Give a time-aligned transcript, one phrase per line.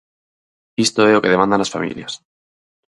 [0.85, 2.13] Isto é o que demandan as familias.